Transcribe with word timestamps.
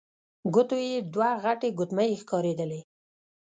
ګوتو 0.53 0.77
يې 0.89 0.97
دوې 1.13 1.31
غټې 1.43 1.69
ګوتمۍ 1.77 2.11
ښکارېدلې. 2.21 2.81